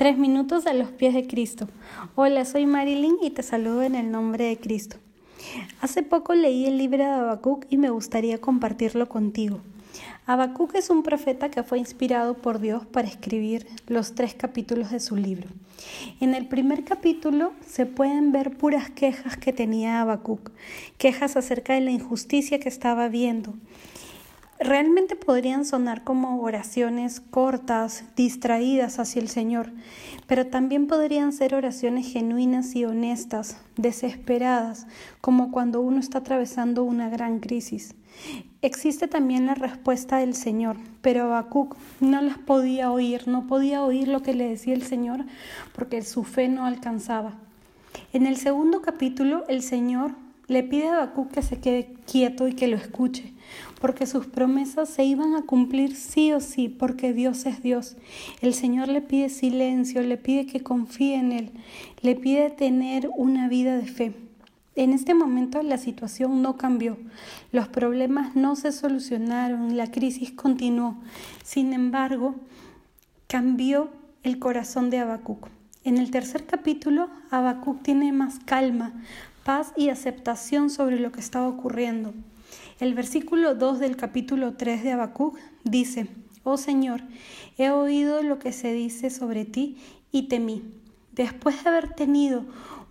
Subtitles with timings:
[0.00, 1.68] Tres minutos a los pies de Cristo.
[2.14, 4.96] Hola, soy Marilyn y te saludo en el nombre de Cristo.
[5.82, 9.60] Hace poco leí el libro de Habacuc y me gustaría compartirlo contigo.
[10.24, 15.00] Habacuc es un profeta que fue inspirado por Dios para escribir los tres capítulos de
[15.00, 15.48] su libro.
[16.18, 20.50] En el primer capítulo se pueden ver puras quejas que tenía Habacuc,
[20.96, 23.52] quejas acerca de la injusticia que estaba viendo
[24.60, 29.72] realmente podrían sonar como oraciones cortas, distraídas hacia el Señor,
[30.26, 34.86] pero también podrían ser oraciones genuinas y honestas, desesperadas,
[35.20, 37.94] como cuando uno está atravesando una gran crisis.
[38.60, 44.08] Existe también la respuesta del Señor, pero Habacuc no las podía oír, no podía oír
[44.08, 45.24] lo que le decía el Señor
[45.74, 47.32] porque su fe no alcanzaba.
[48.12, 50.12] En el segundo capítulo, el Señor
[50.50, 53.32] le pide a Habacuc que se quede quieto y que lo escuche,
[53.80, 57.96] porque sus promesas se iban a cumplir sí o sí, porque Dios es Dios.
[58.40, 61.52] El Señor le pide silencio, le pide que confíe en Él,
[62.02, 64.12] le pide tener una vida de fe.
[64.74, 66.98] En este momento la situación no cambió,
[67.52, 70.96] los problemas no se solucionaron, la crisis continuó.
[71.44, 72.34] Sin embargo,
[73.28, 73.88] cambió
[74.24, 75.46] el corazón de Habacuc.
[75.84, 78.92] En el tercer capítulo, Habacuc tiene más calma,
[79.76, 82.14] y aceptación sobre lo que estaba ocurriendo.
[82.78, 86.06] El versículo 2 del capítulo 3 de Habacuc dice,
[86.44, 87.02] Oh Señor,
[87.58, 89.76] he oído lo que se dice sobre ti
[90.12, 90.62] y temí.
[91.12, 92.44] Después de haber tenido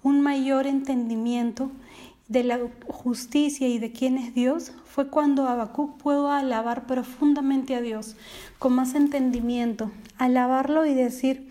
[0.03, 1.71] un mayor entendimiento
[2.27, 7.81] de la justicia y de quién es Dios, fue cuando Habacuc pudo alabar profundamente a
[7.81, 8.17] Dios,
[8.59, 11.49] con más entendimiento, alabarlo y decir,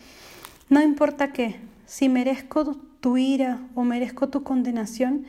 [0.69, 1.57] no importa qué,
[1.89, 5.25] si merezco tu ira o merezco tu condenación,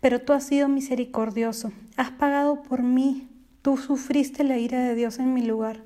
[0.00, 3.28] pero tú has sido misericordioso, has pagado por mí,
[3.60, 5.82] tú sufriste la ira de Dios en mi lugar.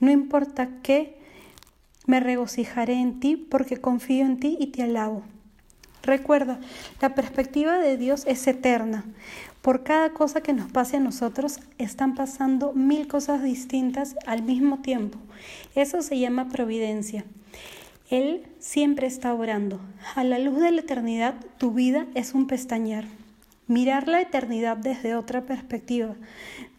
[0.00, 1.16] No importa qué,
[2.06, 5.22] me regocijaré en ti porque confío en ti y te alabo.
[6.02, 6.60] Recuerda,
[7.00, 9.06] la perspectiva de Dios es eterna.
[9.62, 14.82] Por cada cosa que nos pase a nosotros están pasando mil cosas distintas al mismo
[14.82, 15.18] tiempo.
[15.74, 17.24] Eso se llama providencia.
[18.14, 19.80] Él siempre está orando.
[20.14, 23.06] A la luz de la eternidad, tu vida es un pestañear.
[23.66, 26.14] Mirar la eternidad desde otra perspectiva.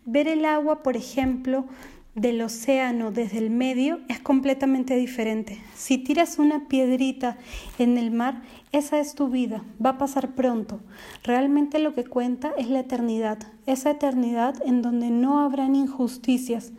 [0.05, 1.65] Ver el agua, por ejemplo,
[2.13, 5.61] del océano desde el medio es completamente diferente.
[5.75, 7.35] Si tiras una piedrita
[7.79, 8.41] en el mar,
[8.71, 10.79] esa es tu vida, va a pasar pronto.
[11.25, 16.71] Realmente lo que cuenta es la eternidad, esa eternidad en donde no habrán injusticias.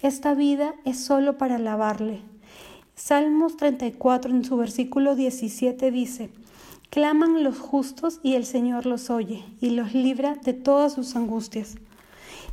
[0.00, 2.22] Esta vida es solo para alabarle,
[3.02, 6.28] Salmos 34 en su versículo 17 dice,
[6.90, 11.76] Claman los justos y el Señor los oye y los libra de todas sus angustias.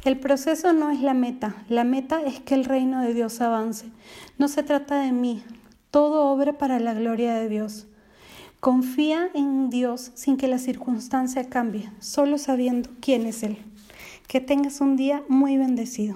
[0.06, 3.88] El proceso no es la meta, la meta es que el reino de Dios avance.
[4.38, 5.44] No se trata de mí,
[5.92, 7.86] todo obra para la gloria de Dios.
[8.62, 13.58] Confía en Dios sin que la circunstancia cambie, solo sabiendo quién es Él.
[14.30, 16.16] Que tengas un día muy bendecido.